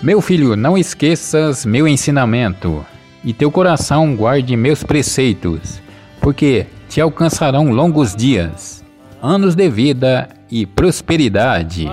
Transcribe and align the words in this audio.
Meu 0.00 0.20
filho, 0.20 0.54
não 0.54 0.78
esqueças 0.78 1.66
meu 1.66 1.88
ensinamento, 1.88 2.86
e 3.24 3.32
teu 3.32 3.50
coração 3.50 4.14
guarde 4.14 4.56
meus 4.56 4.84
preceitos, 4.84 5.80
porque 6.20 6.66
te 6.88 7.00
alcançarão 7.00 7.72
longos 7.72 8.14
dias, 8.14 8.84
anos 9.20 9.56
de 9.56 9.68
vida 9.68 10.28
e 10.48 10.64
prosperidade. 10.64 11.88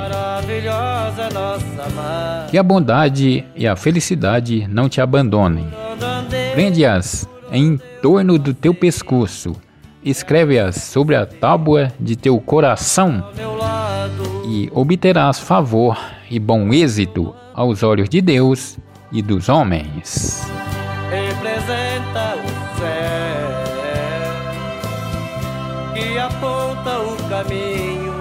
Que 2.51 2.59
a 2.59 2.63
bondade 2.63 3.43
e 3.55 3.67
a 3.67 3.75
felicidade 3.75 4.67
não 4.69 4.87
te 4.87 5.01
abandonem. 5.01 5.67
Prende-as 6.53 7.27
em 7.51 7.79
torno 8.03 8.37
do 8.37 8.53
teu 8.53 8.75
pescoço, 8.75 9.55
escreve-as 10.03 10.75
sobre 10.75 11.15
a 11.15 11.25
tábua 11.25 11.91
de 11.99 12.15
teu 12.15 12.39
coração 12.39 13.23
e 14.45 14.69
obterás 14.73 15.39
favor 15.39 15.97
e 16.29 16.39
bom 16.39 16.71
êxito 16.71 17.35
aos 17.53 17.81
olhos 17.81 18.07
de 18.07 18.21
Deus 18.21 18.77
e 19.11 19.21
dos 19.21 19.49
homens. 19.49 20.47
Representa 21.09 22.35
o 22.35 22.47
céu 22.77 23.25
que 25.93 26.19
aponta 26.19 26.99
o 26.99 27.15
caminho, 27.29 28.13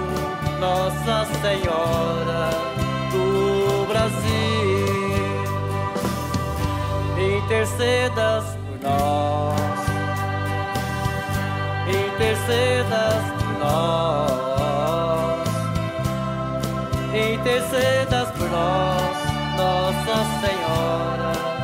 Nossa 0.59 1.25
Senhora 1.41 2.49
do 3.11 3.85
Brasil. 3.87 4.25
Intercedas 7.37 8.43
por 8.45 8.79
nós, 8.89 9.79
intercedas 11.87 13.23
por 13.37 13.59
nós, 13.59 14.54
intercedas 17.33 18.29
por 18.31 18.49
nós. 18.49 19.25
Nossa 19.57 20.25
Senhora 20.41 21.54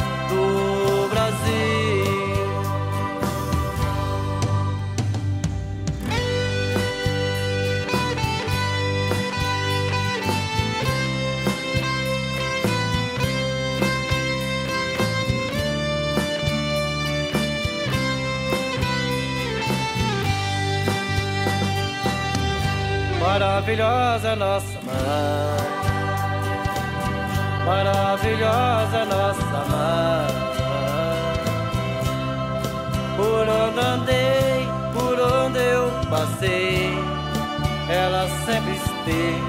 Maravilhosa 23.31 24.35
nossa 24.35 24.77
mãe 24.83 25.81
maravilhosa 27.65 29.05
nossa 29.05 29.59
mãe. 29.71 30.27
Por 33.15 33.47
onde 33.47 33.79
andei, 33.79 34.67
por 34.93 35.17
onde 35.17 35.59
eu 35.59 35.89
passei, 36.09 36.93
ela 37.87 38.27
sempre 38.45 38.73
esteve 38.73 39.41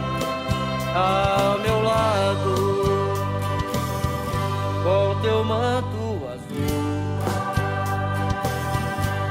ao 0.94 1.58
meu 1.58 1.82
lado, 1.82 2.54
com 4.84 5.20
teu 5.22 5.44
manto 5.44 6.20
azul, 6.32 7.18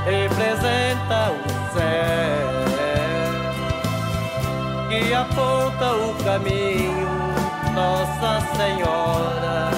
representa 0.03 0.80
aponta 5.21 5.91
o 5.93 6.15
caminho 6.23 7.07
nossa 7.75 8.41
Senhora 8.57 9.69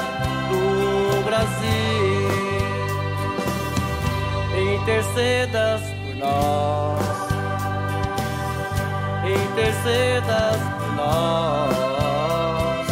do 0.50 1.24
Brasil, 1.26 2.30
intercedas 4.74 5.82
por 5.82 6.16
nós, 6.16 7.00
intercedas 9.26 10.58
por 10.78 10.90
nós, 10.96 12.88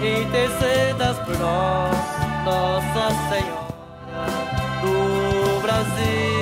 intercedas 0.00 1.18
por 1.18 1.38
nós, 1.38 1.96
Nossa 2.44 3.10
Senhora 3.30 3.64
do 4.80 5.60
Brasil. 5.60 6.33